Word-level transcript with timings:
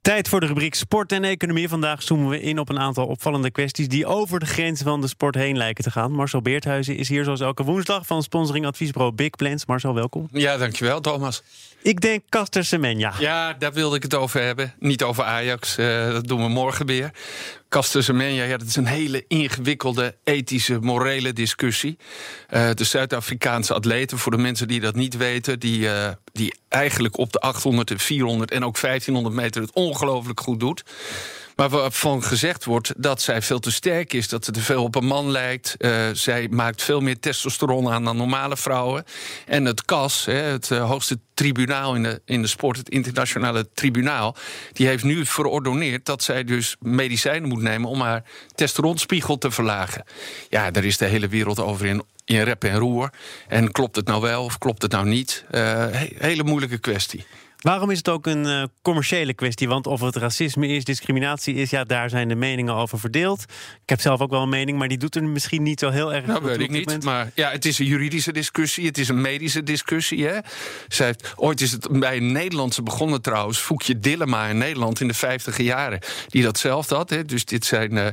Tijd 0.00 0.28
voor 0.28 0.40
de 0.40 0.46
rubriek 0.46 0.74
Sport 0.74 1.12
en 1.12 1.24
Economie. 1.24 1.68
Vandaag 1.68 2.02
zoomen 2.02 2.28
we 2.28 2.40
in 2.40 2.58
op 2.58 2.68
een 2.68 2.78
aantal 2.78 3.06
opvallende 3.06 3.50
kwesties 3.50 3.88
die 3.88 4.06
over 4.06 4.40
de 4.40 4.46
grenzen 4.46 4.84
van 4.84 5.00
de 5.00 5.06
sport 5.08 5.34
heen 5.34 5.56
lijken 5.56 5.84
te 5.84 5.90
gaan. 5.90 6.12
Marcel 6.12 6.42
Beerthuizen 6.42 6.96
is 6.96 7.08
hier 7.08 7.24
zoals 7.24 7.40
elke 7.40 7.62
woensdag 7.62 8.06
van 8.06 8.22
sponsoring 8.22 8.66
adviesbureau 8.66 9.14
Big 9.14 9.30
Plans. 9.30 9.66
Marcel, 9.66 9.94
welkom. 9.94 10.28
Ja, 10.32 10.56
dankjewel 10.56 11.00
Thomas. 11.00 11.42
Ik 11.82 12.00
denk 12.00 12.22
Caster 12.28 12.64
Semenya. 12.64 13.12
Ja, 13.18 13.52
daar 13.52 13.72
wilde 13.72 13.96
ik 13.96 14.02
het 14.02 14.14
over 14.14 14.42
hebben. 14.42 14.74
Niet 14.78 15.02
over 15.02 15.24
Ajax, 15.24 15.78
uh, 15.78 16.12
dat 16.12 16.26
doen 16.26 16.42
we 16.42 16.48
morgen 16.48 16.86
weer. 16.86 17.10
Caster 17.68 18.02
Semenya, 18.02 18.44
ja, 18.44 18.56
dat 18.56 18.66
is 18.66 18.76
een 18.76 18.86
hele 18.86 19.24
ingewikkelde 19.26 20.16
ethische, 20.24 20.78
morele 20.80 21.32
discussie. 21.32 21.98
Uh, 22.50 22.70
de 22.74 22.84
Zuid-Afrikaanse 22.84 23.74
atleten, 23.74 24.18
voor 24.18 24.32
de 24.32 24.38
mensen 24.38 24.68
die 24.68 24.80
dat 24.80 24.94
niet 24.94 25.16
weten... 25.16 25.60
die, 25.60 25.80
uh, 25.80 26.08
die 26.32 26.54
eigenlijk 26.68 27.18
op 27.18 27.32
de 27.32 27.38
800, 27.38 27.88
de 27.88 27.98
400 27.98 28.50
en 28.50 28.64
ook 28.64 28.80
1500 28.80 29.34
meter 29.34 29.62
het 29.62 29.72
ongelooflijk 29.72 30.40
goed 30.40 30.60
doet... 30.60 30.82
Maar 31.58 31.68
waarvan 31.68 32.22
gezegd 32.22 32.64
wordt 32.64 32.92
dat 32.96 33.22
zij 33.22 33.42
veel 33.42 33.58
te 33.58 33.70
sterk 33.70 34.12
is, 34.12 34.28
dat 34.28 34.44
ze 34.44 34.50
te 34.50 34.60
veel 34.60 34.82
op 34.82 34.94
een 34.94 35.06
man 35.06 35.30
lijkt. 35.30 35.74
Uh, 35.78 36.08
zij 36.12 36.48
maakt 36.50 36.82
veel 36.82 37.00
meer 37.00 37.18
testosteron 37.18 37.88
aan 37.88 38.04
dan 38.04 38.16
normale 38.16 38.56
vrouwen. 38.56 39.04
En 39.46 39.64
het 39.64 39.84
CAS, 39.84 40.24
hè, 40.24 40.32
het 40.32 40.70
uh, 40.70 40.88
hoogste 40.88 41.18
tribunaal 41.34 41.94
in 41.94 42.02
de, 42.02 42.22
in 42.24 42.42
de 42.42 42.48
sport, 42.48 42.76
het 42.76 42.88
internationale 42.88 43.68
tribunaal, 43.74 44.36
die 44.72 44.86
heeft 44.86 45.04
nu 45.04 45.26
verordoneerd 45.26 46.06
dat 46.06 46.22
zij 46.22 46.44
dus 46.44 46.76
medicijnen 46.80 47.48
moet 47.48 47.62
nemen 47.62 47.90
om 47.90 48.00
haar 48.00 48.24
testosteronspiegel 48.54 49.38
te 49.38 49.50
verlagen. 49.50 50.04
Ja, 50.48 50.70
daar 50.70 50.84
is 50.84 50.96
de 50.96 51.06
hele 51.06 51.28
wereld 51.28 51.60
over 51.60 51.86
in 51.86 52.02
in 52.24 52.42
rep 52.42 52.64
en 52.64 52.76
roer. 52.78 53.10
En 53.48 53.72
klopt 53.72 53.96
het 53.96 54.06
nou 54.06 54.20
wel 54.20 54.44
of 54.44 54.58
klopt 54.58 54.82
het 54.82 54.92
nou 54.92 55.06
niet? 55.06 55.44
He 55.50 56.08
hele 56.18 56.44
moeilijke 56.44 56.78
kwestie. 56.78 57.24
Waarom 57.58 57.90
is 57.90 57.98
het 57.98 58.08
ook 58.08 58.26
een 58.26 58.44
uh, 58.44 58.62
commerciële 58.82 59.34
kwestie? 59.34 59.68
Want 59.68 59.86
of 59.86 60.00
het 60.00 60.16
racisme 60.16 60.68
is, 60.68 60.84
discriminatie 60.84 61.54
is, 61.54 61.70
ja, 61.70 61.84
daar 61.84 62.10
zijn 62.10 62.28
de 62.28 62.34
meningen 62.34 62.74
over 62.74 62.98
verdeeld. 62.98 63.42
Ik 63.82 63.88
heb 63.88 64.00
zelf 64.00 64.20
ook 64.20 64.30
wel 64.30 64.42
een 64.42 64.48
mening, 64.48 64.78
maar 64.78 64.88
die 64.88 64.98
doet 64.98 65.16
er 65.16 65.24
misschien 65.24 65.62
niet 65.62 65.80
zo 65.80 65.90
heel 65.90 66.14
erg. 66.14 66.26
Nou, 66.26 66.42
weet 66.42 66.60
ik 66.60 66.70
niet. 66.70 67.04
Maar 67.04 67.30
ja, 67.34 67.50
het 67.50 67.64
is 67.64 67.78
een 67.78 67.86
juridische 67.86 68.32
discussie, 68.32 68.86
het 68.86 68.98
is 68.98 69.08
een 69.08 69.20
medische 69.20 69.62
discussie. 69.62 70.26
Hè? 70.26 70.38
Zij 70.88 71.06
heeft, 71.06 71.32
ooit 71.36 71.60
is 71.60 71.72
het 71.72 71.88
bij 72.00 72.16
een 72.16 72.32
Nederlandse 72.32 72.82
begonnen 72.82 73.22
trouwens, 73.22 73.58
Foekje 73.58 73.98
Dillema 73.98 74.46
in 74.46 74.58
Nederland 74.58 75.00
in 75.00 75.08
de 75.08 75.14
50 75.14 75.56
jaren, 75.58 75.98
die 76.28 76.42
dat 76.42 76.58
zelf 76.58 76.88
had. 76.88 77.10
Hè? 77.10 77.24
Dus 77.24 77.44
dit 77.44 77.64
zijn 77.64 77.92
uh, 77.92 78.06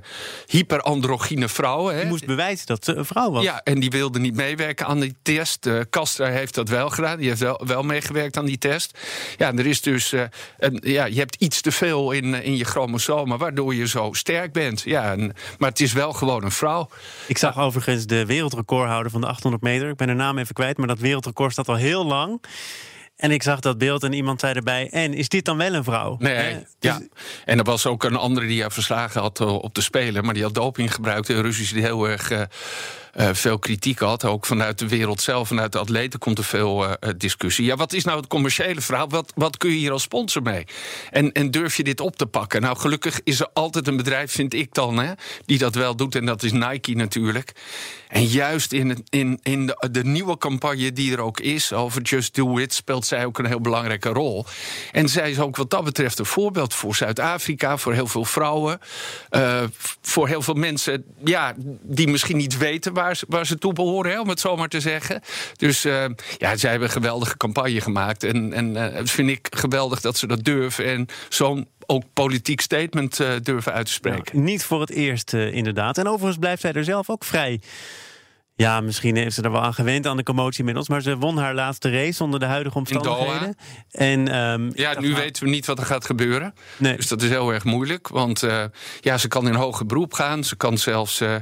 hyperandrogyne 0.45 1.49
vrouwen. 1.49 1.93
Hè? 1.93 1.99
Die 1.99 2.09
moest 2.09 2.25
bewijzen 2.25 2.65
dat 2.65 2.85
ze 2.85 2.95
een 2.95 3.05
vrouw 3.05 3.31
was. 3.31 3.43
Ja, 3.43 3.61
en 3.63 3.79
die 3.79 3.89
wilde 3.89 4.19
niet 4.19 4.35
meewerken 4.35 4.85
aan 4.85 4.99
die 4.99 5.15
test. 5.21 5.65
Uh, 5.65 5.79
Kastra 5.89 6.27
heeft 6.27 6.55
dat 6.55 6.69
wel 6.69 6.89
gedaan, 6.89 7.17
die 7.17 7.27
heeft 7.27 7.41
wel, 7.41 7.61
wel 7.65 7.83
meegewerkt 7.83 8.37
aan 8.37 8.45
die 8.45 8.57
test. 8.57 8.97
Ja, 9.37 9.53
er 9.53 9.65
is 9.65 9.81
dus 9.81 10.13
een, 10.57 10.79
ja, 10.81 11.05
je 11.05 11.19
hebt 11.19 11.35
iets 11.35 11.61
te 11.61 11.71
veel 11.71 12.11
in, 12.11 12.33
in 12.33 12.57
je 12.57 12.65
chromosomen, 12.65 13.37
waardoor 13.37 13.75
je 13.75 13.87
zo 13.87 14.13
sterk 14.13 14.53
bent. 14.53 14.81
Ja, 14.81 15.15
maar 15.57 15.69
het 15.69 15.79
is 15.79 15.93
wel 15.93 16.13
gewoon 16.13 16.43
een 16.43 16.51
vrouw. 16.51 16.89
Ik 17.27 17.37
zag 17.37 17.59
overigens 17.59 18.05
de 18.05 18.25
wereldrecordhouder 18.25 19.11
van 19.11 19.21
de 19.21 19.27
800 19.27 19.63
meter. 19.63 19.89
Ik 19.89 19.95
ben 19.95 20.07
de 20.07 20.13
naam 20.13 20.37
even 20.37 20.55
kwijt, 20.55 20.77
maar 20.77 20.87
dat 20.87 20.99
wereldrecord 20.99 21.51
staat 21.51 21.67
al 21.67 21.75
heel 21.75 22.05
lang. 22.05 22.41
En 23.15 23.31
ik 23.31 23.43
zag 23.43 23.59
dat 23.59 23.77
beeld 23.77 24.03
en 24.03 24.13
iemand 24.13 24.39
zei 24.39 24.53
erbij: 24.53 24.89
En 24.89 25.13
is 25.13 25.29
dit 25.29 25.45
dan 25.45 25.57
wel 25.57 25.73
een 25.73 25.83
vrouw? 25.83 26.15
Nee, 26.19 26.35
eh, 26.35 26.57
ja. 26.79 26.97
Dus... 26.97 27.07
En 27.45 27.57
er 27.57 27.63
was 27.63 27.85
ook 27.85 28.03
een 28.03 28.15
andere 28.15 28.47
die 28.47 28.61
haar 28.61 28.71
verslagen 28.71 29.21
had 29.21 29.39
op 29.41 29.75
de 29.75 29.81
Spelen, 29.81 30.25
maar 30.25 30.33
die 30.33 30.43
had 30.43 30.53
doping 30.53 30.93
gebruikt. 30.93 31.29
Een 31.29 31.41
Russisch 31.41 31.73
die 31.73 31.81
heel 31.83 32.09
erg. 32.09 32.31
Uh, 32.31 32.41
uh, 33.15 33.29
veel 33.31 33.59
kritiek 33.59 33.99
had. 33.99 34.25
Ook 34.25 34.45
vanuit 34.45 34.79
de 34.79 34.87
wereld 34.87 35.21
zelf, 35.21 35.47
vanuit 35.47 35.71
de 35.71 35.77
atleten 35.77 36.19
komt 36.19 36.37
er 36.37 36.43
veel 36.43 36.85
uh, 36.85 36.91
discussie. 37.17 37.65
Ja, 37.65 37.75
wat 37.75 37.93
is 37.93 38.03
nou 38.03 38.17
het 38.17 38.27
commerciële 38.27 38.81
verhaal? 38.81 39.09
Wat, 39.09 39.31
wat 39.35 39.57
kun 39.57 39.69
je 39.69 39.75
hier 39.75 39.91
als 39.91 40.01
sponsor 40.01 40.41
mee? 40.41 40.65
En, 41.11 41.31
en 41.31 41.51
durf 41.51 41.77
je 41.77 41.83
dit 41.83 41.99
op 41.99 42.15
te 42.15 42.25
pakken? 42.25 42.61
Nou, 42.61 42.77
gelukkig 42.77 43.19
is 43.23 43.39
er 43.39 43.47
altijd 43.53 43.87
een 43.87 43.97
bedrijf, 43.97 44.31
vind 44.31 44.53
ik 44.53 44.73
dan, 44.73 44.97
hè, 44.97 45.11
die 45.45 45.57
dat 45.57 45.75
wel 45.75 45.95
doet. 45.95 46.15
En 46.15 46.25
dat 46.25 46.43
is 46.43 46.51
Nike 46.51 46.95
natuurlijk. 46.95 47.51
En 48.07 48.25
juist 48.25 48.71
in, 48.71 49.05
in, 49.09 49.39
in 49.43 49.65
de, 49.65 49.87
de 49.91 50.03
nieuwe 50.03 50.37
campagne 50.37 50.93
die 50.93 51.11
er 51.11 51.19
ook 51.19 51.39
is 51.39 51.73
over 51.73 52.01
Just 52.01 52.35
Do 52.35 52.57
It, 52.57 52.73
speelt 52.73 53.04
zij 53.05 53.25
ook 53.25 53.39
een 53.39 53.45
heel 53.45 53.61
belangrijke 53.61 54.09
rol. 54.09 54.45
En 54.91 55.09
zij 55.09 55.31
is 55.31 55.39
ook 55.39 55.55
wat 55.55 55.69
dat 55.69 55.83
betreft 55.83 56.19
een 56.19 56.25
voorbeeld 56.25 56.73
voor 56.73 56.95
Zuid-Afrika, 56.95 57.77
voor 57.77 57.93
heel 57.93 58.07
veel 58.07 58.25
vrouwen, 58.25 58.79
uh, 59.31 59.63
voor 60.01 60.27
heel 60.27 60.41
veel 60.41 60.53
mensen 60.53 61.05
ja, 61.23 61.53
die 61.81 62.07
misschien 62.07 62.37
niet 62.37 62.57
weten 62.57 62.93
waar 62.93 63.05
waar, 63.05 63.19
waar 63.27 63.45
ze 63.45 63.57
toe 63.57 63.73
behoren, 63.73 64.19
om 64.19 64.29
het 64.29 64.39
zo 64.39 64.55
maar 64.55 64.67
te 64.67 64.79
zeggen. 64.79 65.21
Dus 65.57 65.85
uh, 65.85 66.05
ja, 66.37 66.55
zij 66.57 66.69
hebben 66.69 66.87
een 66.87 66.93
geweldige 66.93 67.37
campagne 67.37 67.81
gemaakt. 67.81 68.23
En, 68.23 68.53
en 68.53 68.75
uh, 68.75 68.99
vind 69.03 69.29
ik 69.29 69.47
geweldig 69.49 70.01
dat 70.01 70.17
ze 70.17 70.27
dat 70.27 70.43
durven. 70.43 70.85
En 70.85 71.07
zo'n 71.29 71.67
ook 71.85 72.03
politiek 72.13 72.61
statement 72.61 73.17
durven 73.43 73.73
uit 73.73 73.85
te 73.85 73.91
spreken. 73.91 74.43
Niet 74.43 74.63
voor 74.63 74.81
het 74.81 74.89
eerst, 74.89 75.33
inderdaad. 75.33 75.97
En 75.97 76.07
overigens 76.07 76.37
blijft 76.37 76.61
zij 76.61 76.73
er 76.73 76.83
zelf 76.83 77.09
ook 77.09 77.23
vrij 77.23 77.59
ja, 78.57 78.81
misschien 78.81 79.15
heeft 79.15 79.35
ze 79.35 79.41
er 79.41 79.51
wel 79.51 79.61
aan 79.61 79.73
gewend 79.73 80.07
aan 80.07 80.17
de 80.17 80.23
commotie 80.23 80.59
inmiddels. 80.59 80.89
Maar 80.89 81.01
ze 81.01 81.17
won 81.17 81.37
haar 81.37 81.53
laatste 81.53 81.91
race 81.91 82.23
onder 82.23 82.39
de 82.39 82.45
huidige 82.45 82.77
omstandigheden. 82.77 83.55
En, 83.91 84.35
um, 84.37 84.71
ja, 84.73 84.99
nu 84.99 85.13
weten 85.13 85.43
we 85.43 85.49
niet 85.49 85.65
wat 85.65 85.79
er 85.79 85.85
gaat 85.85 86.05
gebeuren. 86.05 86.53
Nee. 86.77 86.95
Dus 86.95 87.07
dat 87.07 87.21
is 87.21 87.29
heel 87.29 87.53
erg 87.53 87.63
moeilijk. 87.63 88.07
Want 88.07 88.43
uh, 88.43 88.63
ja, 88.99 89.17
ze 89.17 89.27
kan 89.27 89.47
in 89.47 89.53
hoger 89.53 89.85
beroep 89.85 90.13
gaan. 90.13 90.43
Ze 90.43 90.55
kan 90.55 90.77
zelfs. 90.77 91.21
Uh, 91.21 91.35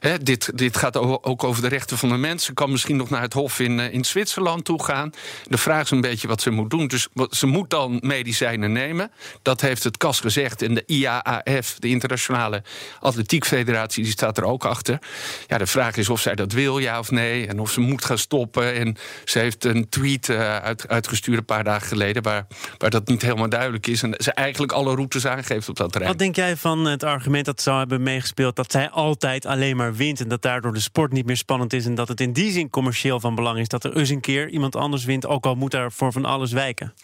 hè, 0.00 0.18
dit, 0.18 0.58
dit 0.58 0.76
gaat 0.76 0.96
ook 1.22 1.44
over 1.44 1.62
de 1.62 1.68
rechten 1.68 1.98
van 1.98 2.08
de 2.08 2.16
mens. 2.16 2.44
Ze 2.44 2.52
kan 2.52 2.70
misschien 2.70 2.96
nog 2.96 3.10
naar 3.10 3.22
het 3.22 3.32
Hof 3.32 3.60
in, 3.60 3.78
uh, 3.78 3.92
in 3.92 4.04
Zwitserland 4.04 4.64
toe 4.64 4.84
gaan. 4.84 5.10
De 5.48 5.58
vraag 5.58 5.82
is 5.82 5.90
een 5.90 6.00
beetje 6.00 6.28
wat 6.28 6.42
ze 6.42 6.50
moet 6.50 6.70
doen. 6.70 6.86
Dus 6.86 7.08
ze 7.30 7.46
moet 7.46 7.70
dan 7.70 7.98
medicijnen 8.02 8.72
nemen. 8.72 9.10
Dat 9.42 9.60
heeft 9.60 9.84
het 9.84 9.96
KAS 9.96 10.20
gezegd. 10.20 10.62
En 10.62 10.74
de 10.74 10.82
IAAF, 10.86 11.76
de 11.78 11.88
Internationale 11.88 12.62
Atletiek 13.00 13.44
Federatie, 13.44 14.02
die 14.02 14.12
staat 14.12 14.38
er 14.38 14.44
ook 14.44 14.64
achter. 14.64 14.98
Ja, 15.46 15.58
de 15.58 15.66
vraag 15.66 15.96
is 15.96 16.08
of 16.08 16.20
zij 16.20 16.34
dat 16.34 16.49
wil, 16.52 16.78
ja 16.78 16.98
of 16.98 17.10
nee. 17.10 17.46
En 17.46 17.60
of 17.60 17.70
ze 17.70 17.80
moet 17.80 18.04
gaan 18.04 18.18
stoppen. 18.18 18.74
En 18.74 18.96
ze 19.24 19.38
heeft 19.38 19.64
een 19.64 19.88
tweet 19.88 20.28
uh, 20.28 20.56
uit, 20.56 20.88
uitgestuurd 20.88 21.38
een 21.38 21.44
paar 21.44 21.64
dagen 21.64 21.88
geleden... 21.88 22.22
Waar, 22.22 22.46
waar 22.78 22.90
dat 22.90 23.08
niet 23.08 23.22
helemaal 23.22 23.48
duidelijk 23.48 23.86
is. 23.86 24.02
En 24.02 24.14
ze 24.18 24.32
eigenlijk 24.32 24.72
alle 24.72 24.94
routes 24.94 25.26
aangeeft 25.26 25.68
op 25.68 25.76
dat 25.76 25.92
terrein. 25.92 26.10
Wat 26.10 26.20
denk 26.20 26.36
jij 26.36 26.56
van 26.56 26.84
het 26.84 27.02
argument 27.02 27.44
dat 27.44 27.62
zou 27.62 27.78
hebben 27.78 28.02
meegespeeld... 28.02 28.56
dat 28.56 28.72
zij 28.72 28.90
altijd 28.90 29.46
alleen 29.46 29.76
maar 29.76 29.94
wint 29.94 30.20
en 30.20 30.28
dat 30.28 30.42
daardoor 30.42 30.72
de 30.72 30.80
sport 30.80 31.12
niet 31.12 31.26
meer 31.26 31.36
spannend 31.36 31.72
is... 31.72 31.86
en 31.86 31.94
dat 31.94 32.08
het 32.08 32.20
in 32.20 32.32
die 32.32 32.52
zin 32.52 32.70
commercieel 32.70 33.20
van 33.20 33.34
belang 33.34 33.58
is... 33.58 33.68
dat 33.68 33.84
er 33.84 33.96
eens 33.96 34.08
een 34.08 34.20
keer 34.20 34.48
iemand 34.48 34.76
anders 34.76 35.04
wint... 35.04 35.26
ook 35.26 35.46
al 35.46 35.54
moet 35.54 35.70
daar 35.70 35.92
voor 35.92 36.12
van 36.12 36.24
alles 36.24 36.52
wijken? 36.52 36.94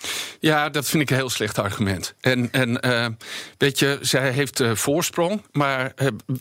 Ja, 0.41 0.69
dat 0.69 0.89
vind 0.89 1.03
ik 1.03 1.11
een 1.11 1.17
heel 1.17 1.31
slecht 1.31 1.59
argument. 1.59 2.15
En, 2.21 2.49
en 2.53 2.79
uh, 2.87 3.07
weet 3.59 3.79
je, 3.79 3.99
zij 4.01 4.31
heeft 4.31 4.61
uh, 4.61 4.75
voorsprong... 4.75 5.43
maar 5.53 5.93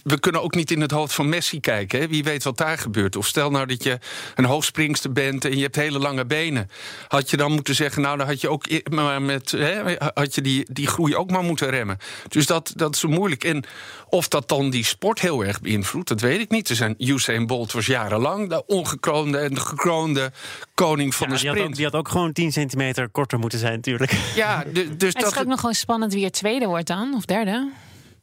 we 0.03 0.19
kunnen 0.19 0.41
ook 0.41 0.55
niet 0.55 0.71
in 0.71 0.81
het 0.81 0.91
hoofd 0.91 1.13
van 1.13 1.29
Messi 1.29 1.59
kijken. 1.59 1.99
Hè? 1.99 2.07
Wie 2.07 2.23
weet 2.23 2.43
wat 2.43 2.57
daar 2.57 2.77
gebeurt. 2.77 3.15
Of 3.15 3.27
stel 3.27 3.51
nou 3.51 3.65
dat 3.65 3.83
je 3.83 3.99
een 4.35 4.45
hoogspringster 4.45 5.11
bent 5.11 5.45
en 5.45 5.55
je 5.55 5.63
hebt 5.63 5.75
hele 5.75 5.99
lange 5.99 6.25
benen. 6.25 6.69
Had 7.07 7.29
je 7.29 7.37
dan 7.37 7.51
moeten 7.51 7.75
zeggen, 7.75 8.01
nou 8.01 8.17
dan 8.17 8.27
had 8.27 8.41
je 8.41 8.49
ook 8.49 8.89
maar 8.89 9.21
met 9.21 9.51
hè, 9.51 9.95
had 10.13 10.35
je 10.35 10.41
die, 10.41 10.65
die 10.71 10.87
groei 10.87 11.15
ook 11.15 11.31
maar 11.31 11.43
moeten 11.43 11.69
remmen. 11.69 11.97
Dus 12.27 12.45
dat, 12.45 12.73
dat 12.75 12.93
is 12.93 12.99
zo 12.99 13.07
moeilijk. 13.07 13.43
En 13.43 13.65
of 14.09 14.27
dat 14.27 14.49
dan 14.49 14.69
die 14.69 14.85
sport 14.85 15.19
heel 15.19 15.45
erg 15.45 15.61
beïnvloedt, 15.61 16.07
dat 16.07 16.21
weet 16.21 16.39
ik 16.39 16.49
niet. 16.49 16.69
Er 16.69 16.75
zijn 16.75 16.95
Usain 16.97 17.47
Bolt 17.47 17.71
was 17.71 17.85
jarenlang 17.85 18.49
de 18.49 18.65
ongekroonde 18.65 19.37
en 19.37 19.53
de 19.53 19.59
gekroonde 19.59 20.31
koning 20.73 21.15
van 21.15 21.27
ja, 21.27 21.33
de 21.33 21.39
sprint. 21.39 21.55
Die 21.55 21.63
had, 21.63 21.69
ook, 21.69 21.75
die 21.75 21.85
had, 21.85 21.95
ook, 21.95 22.09
gewoon 22.09 22.31
10 22.33 22.51
centimeter 22.51 23.09
korter 23.09 23.39
moeten 23.39 23.59
zijn, 23.59 23.81
natuurlijk. 23.85 24.11
Ja, 24.35 24.63
dus 24.73 24.83
het 24.87 24.99
dat 24.99 25.31
is 25.31 25.37
ook 25.39 25.45
nog 25.45 25.59
gewoon 25.59 25.75
spannend 25.75 26.13
wie 26.13 26.25
er 26.25 26.31
tweede 26.31 26.65
wordt 26.65 26.87
dan, 26.87 27.13
of 27.15 27.25
derde. 27.25 27.69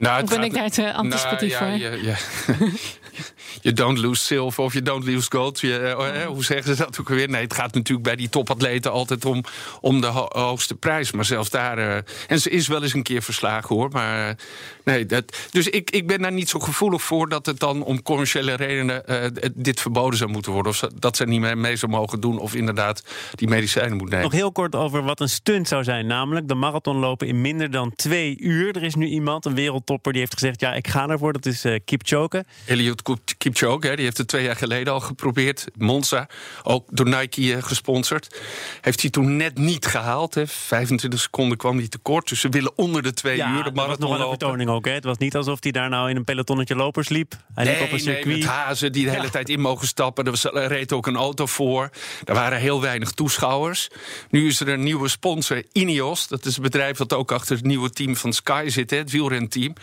Nou, 0.02 0.26
ben 0.26 0.42
ik 0.42 0.54
daar 0.54 0.70
te 0.70 0.92
anticipatief 0.92 1.60
nou, 1.60 1.78
ja, 1.78 1.90
voor? 1.90 2.02
Ja, 2.02 2.16
ja. 2.56 2.66
je 3.60 3.72
don't 3.72 3.98
lose 3.98 4.22
silver 4.22 4.64
of 4.64 4.72
je 4.72 4.82
don't 4.82 5.06
lose 5.06 5.30
gold. 5.30 5.60
Je, 5.60 5.78
eh, 5.78 6.26
hoe 6.26 6.44
zeggen 6.44 6.76
ze 6.76 6.82
dat 6.84 7.00
ook 7.00 7.08
weer? 7.08 7.28
Nee, 7.28 7.42
het 7.42 7.54
gaat 7.54 7.74
natuurlijk 7.74 8.06
bij 8.06 8.16
die 8.16 8.28
topatleten 8.28 8.92
altijd 8.92 9.24
om, 9.24 9.44
om 9.80 10.00
de 10.00 10.06
hoogste 10.28 10.74
prijs. 10.74 11.12
Maar 11.12 11.24
zelfs 11.24 11.50
daar. 11.50 11.78
Uh, 11.78 11.96
en 12.26 12.40
ze 12.40 12.50
is 12.50 12.68
wel 12.68 12.82
eens 12.82 12.94
een 12.94 13.02
keer 13.02 13.22
verslagen 13.22 13.76
hoor. 13.76 13.88
Maar 13.92 14.36
nee, 14.84 15.06
dat, 15.06 15.36
dus 15.50 15.68
ik, 15.68 15.90
ik 15.90 16.06
ben 16.06 16.22
daar 16.22 16.32
niet 16.32 16.48
zo 16.48 16.58
gevoelig 16.58 17.02
voor 17.02 17.28
dat 17.28 17.46
het 17.46 17.58
dan 17.58 17.82
om 17.84 18.02
commerciële 18.02 18.54
redenen 18.54 19.02
uh, 19.06 19.48
dit 19.54 19.80
verboden 19.80 20.18
zou 20.18 20.30
moeten 20.30 20.52
worden. 20.52 20.72
Of 20.72 20.88
dat 20.98 21.16
ze 21.16 21.24
niet 21.24 21.40
meer 21.40 21.58
mee 21.58 21.76
zou 21.76 21.92
mogen 21.92 22.20
doen. 22.20 22.38
Of 22.38 22.54
inderdaad 22.54 23.04
die 23.34 23.48
medicijnen 23.48 23.96
moet 23.96 24.08
nemen. 24.08 24.24
Nog 24.24 24.32
heel 24.32 24.52
kort 24.52 24.74
over 24.74 25.02
wat 25.02 25.20
een 25.20 25.28
stunt 25.28 25.68
zou 25.68 25.84
zijn. 25.84 26.06
Namelijk 26.06 26.48
de 26.48 26.54
marathon 26.54 26.96
lopen 26.96 27.26
in 27.26 27.40
minder 27.40 27.70
dan 27.70 27.94
twee 27.94 28.38
uur. 28.38 28.76
Er 28.76 28.82
is 28.82 28.94
nu 28.94 29.06
iemand, 29.06 29.44
een 29.44 29.54
wereldtopper, 29.92 30.12
die 30.12 30.20
heeft 30.20 30.34
gezegd: 30.34 30.60
ja, 30.60 30.74
ik 30.74 30.88
ga 30.88 31.08
ervoor. 31.08 31.32
Dat 31.32 31.46
is 31.46 31.64
uh, 31.64 31.78
Kipchoge. 31.84 32.44
Eliud 32.66 33.02
Kipchoge, 33.38 33.86
hè, 33.86 33.96
die 33.96 34.04
heeft 34.04 34.18
het 34.18 34.28
twee 34.28 34.44
jaar 34.44 34.56
geleden 34.56 34.92
al 34.92 35.00
geprobeerd. 35.00 35.66
Monza, 35.76 36.28
ook 36.62 36.88
door 36.90 37.08
Nike 37.08 37.40
uh, 37.40 37.62
gesponsord. 37.62 38.40
Heeft 38.80 39.00
hij 39.00 39.10
toen 39.10 39.36
net 39.36 39.58
niet 39.58 39.86
gehaald. 39.86 40.34
Hè. 40.34 40.46
25 40.46 41.20
seconden 41.20 41.58
kwam 41.58 41.78
hij 41.78 41.88
tekort. 41.88 42.28
Dus 42.28 42.40
ze 42.40 42.48
willen 42.48 42.72
onder 42.76 43.02
de 43.02 43.12
twee 43.12 43.36
uur 43.36 43.62
de 43.62 43.70
marathon 43.72 44.08
was 44.08 44.18
nog 44.18 44.20
een 44.20 44.38
vertoning 44.38 44.70
ook. 44.70 44.84
Hè. 44.84 44.92
Het 44.92 45.04
was 45.04 45.18
niet 45.18 45.36
alsof 45.36 45.62
hij 45.62 45.72
daar 45.72 45.88
nou 45.88 46.10
in 46.10 46.16
een 46.16 46.24
pelotonnetje 46.24 46.76
lopers 46.76 47.08
liep. 47.08 47.34
Hij 47.54 47.64
nee, 47.64 47.74
liep 47.74 47.82
op 47.82 47.92
een 47.92 48.00
circuit. 48.00 48.26
Nee, 48.26 48.36
met 48.36 48.46
hazen 48.46 48.92
die 48.92 49.04
de 49.04 49.10
hele 49.10 49.30
tijd 49.30 49.48
in 49.48 49.60
mogen 49.60 49.86
stappen. 49.86 50.24
Er, 50.24 50.30
was, 50.30 50.44
er 50.44 50.66
reed 50.66 50.92
ook 50.92 51.06
een 51.06 51.16
auto 51.16 51.46
voor. 51.46 51.90
Er 52.24 52.34
waren 52.34 52.58
heel 52.58 52.80
weinig 52.80 53.10
toeschouwers. 53.10 53.88
Nu 54.30 54.46
is 54.46 54.60
er 54.60 54.68
een 54.68 54.82
nieuwe 54.82 55.08
sponsor, 55.08 55.62
Ineos. 55.72 56.28
Dat 56.28 56.44
is 56.44 56.52
het 56.52 56.62
bedrijf 56.62 56.96
dat 56.96 57.12
ook 57.12 57.32
achter 57.32 57.56
het 57.56 57.64
nieuwe 57.64 57.90
team 57.90 58.16
van 58.16 58.32
Sky 58.32 58.64
zit. 58.68 58.90
Hè, 58.90 58.96
het 58.96 59.10
wielrenteam. 59.10 59.74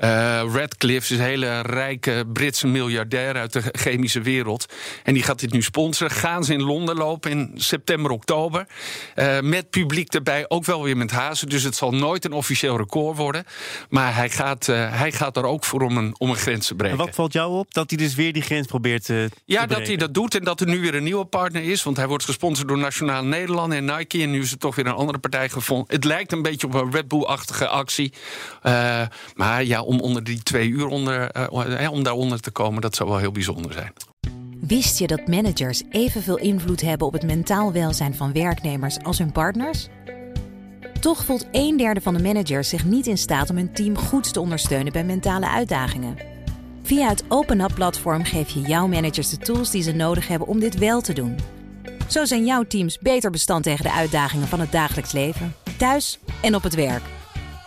Uh, 0.00 0.42
Radcliffe 0.52 1.12
is 1.12 1.18
een 1.18 1.24
hele 1.24 1.60
rijke 1.60 2.24
Britse 2.32 2.66
miljardair 2.66 3.36
uit 3.36 3.52
de 3.52 3.62
chemische 3.72 4.20
wereld. 4.20 4.66
En 5.02 5.14
die 5.14 5.22
gaat 5.22 5.40
dit 5.40 5.52
nu 5.52 5.62
sponsoren. 5.62 6.14
Gaan 6.14 6.44
ze 6.44 6.52
in 6.52 6.62
Londen 6.62 6.96
lopen 6.96 7.30
in 7.30 7.52
september, 7.54 8.10
oktober. 8.10 8.66
Uh, 9.16 9.40
met 9.40 9.70
publiek 9.70 10.12
erbij, 10.14 10.44
ook 10.48 10.64
wel 10.64 10.82
weer 10.82 10.96
met 10.96 11.10
hazen. 11.10 11.48
Dus 11.48 11.62
het 11.62 11.76
zal 11.76 11.90
nooit 11.90 12.24
een 12.24 12.32
officieel 12.32 12.76
record 12.76 13.16
worden. 13.16 13.44
Maar 13.88 14.14
hij 14.14 14.30
gaat, 14.30 14.68
uh, 14.68 14.98
hij 14.98 15.12
gaat 15.12 15.36
er 15.36 15.44
ook 15.44 15.64
voor 15.64 15.82
om 15.82 15.96
een, 15.96 16.14
om 16.18 16.30
een 16.30 16.36
grens 16.36 16.66
te 16.66 16.74
breken. 16.74 16.98
En 16.98 17.04
wat 17.04 17.14
valt 17.14 17.32
jou 17.32 17.58
op? 17.58 17.74
Dat 17.74 17.90
hij 17.90 17.98
dus 17.98 18.14
weer 18.14 18.32
die 18.32 18.42
grens 18.42 18.66
probeert 18.66 19.04
te 19.04 19.28
Ja, 19.44 19.66
dat 19.66 19.86
hij 19.86 19.96
dat 19.96 20.14
doet 20.14 20.34
en 20.34 20.44
dat 20.44 20.60
er 20.60 20.66
nu 20.66 20.80
weer 20.80 20.94
een 20.94 21.04
nieuwe 21.04 21.24
partner 21.24 21.62
is. 21.62 21.82
Want 21.82 21.96
hij 21.96 22.06
wordt 22.06 22.24
gesponsord 22.24 22.68
door 22.68 22.78
Nationaal 22.78 23.24
Nederland 23.24 23.72
en 23.72 23.84
Nike. 23.84 24.22
En 24.22 24.30
nu 24.30 24.40
is 24.40 24.50
het 24.50 24.60
toch 24.60 24.74
weer 24.74 24.86
een 24.86 24.92
andere 24.92 25.18
partij 25.18 25.48
gevonden. 25.48 25.94
Het 25.94 26.04
lijkt 26.04 26.32
een 26.32 26.42
beetje 26.42 26.66
op 26.66 26.74
een 26.74 26.90
Red 26.90 27.08
Bull-achtige 27.08 27.68
actie. 27.68 28.12
Maar 29.36 29.64
ja, 29.64 29.82
om 29.82 30.00
onder 30.00 30.24
die 30.24 30.42
twee 30.42 30.68
uur 30.68 30.86
onder, 30.86 31.36
uh, 31.36 31.92
om 31.92 32.02
daaronder 32.02 32.40
te 32.40 32.50
komen, 32.50 32.80
dat 32.80 32.94
zou 32.94 33.08
wel 33.08 33.18
heel 33.18 33.32
bijzonder 33.32 33.72
zijn. 33.72 33.92
Wist 34.60 34.98
je 34.98 35.06
dat 35.06 35.26
managers 35.26 35.82
evenveel 35.90 36.38
invloed 36.38 36.80
hebben 36.80 37.06
op 37.06 37.12
het 37.12 37.22
mentaal 37.22 37.72
welzijn 37.72 38.14
van 38.14 38.32
werknemers 38.32 38.98
als 39.02 39.18
hun 39.18 39.32
partners? 39.32 39.88
Toch 41.00 41.24
voelt 41.24 41.46
een 41.52 41.76
derde 41.76 42.00
van 42.00 42.14
de 42.14 42.22
managers 42.22 42.68
zich 42.68 42.84
niet 42.84 43.06
in 43.06 43.18
staat 43.18 43.50
om 43.50 43.56
hun 43.56 43.72
team 43.72 43.96
goed 43.98 44.32
te 44.32 44.40
ondersteunen 44.40 44.92
bij 44.92 45.04
mentale 45.04 45.48
uitdagingen. 45.48 46.16
Via 46.82 47.08
het 47.08 47.24
Open 47.28 47.60
Up 47.60 47.74
platform 47.74 48.24
geef 48.24 48.48
je 48.48 48.60
jouw 48.60 48.86
managers 48.86 49.30
de 49.30 49.38
tools 49.38 49.70
die 49.70 49.82
ze 49.82 49.92
nodig 49.92 50.28
hebben 50.28 50.48
om 50.48 50.60
dit 50.60 50.78
wel 50.78 51.00
te 51.00 51.12
doen. 51.12 51.36
Zo 52.08 52.24
zijn 52.24 52.44
jouw 52.44 52.62
teams 52.62 52.98
beter 52.98 53.30
bestand 53.30 53.62
tegen 53.62 53.84
de 53.84 53.92
uitdagingen 53.92 54.48
van 54.48 54.60
het 54.60 54.72
dagelijks 54.72 55.12
leven, 55.12 55.54
thuis 55.78 56.18
en 56.42 56.54
op 56.54 56.62
het 56.62 56.74
werk. 56.74 57.02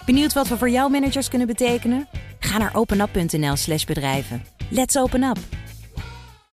Benieuwd 0.09 0.33
wat 0.33 0.47
we 0.47 0.57
voor 0.57 0.69
jouw 0.69 0.87
managers 0.87 1.29
kunnen 1.29 1.47
betekenen? 1.47 2.07
Ga 2.39 2.57
naar 2.57 2.75
openup.nl/slash 2.75 3.83
bedrijven. 3.83 4.43
Let's 4.69 4.97
open 4.97 5.23
up! 5.23 5.58